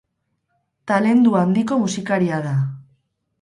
[0.91, 2.55] Talendu handiko musikaria da.